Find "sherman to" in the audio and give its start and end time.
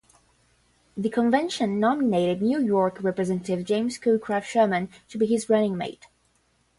4.47-5.19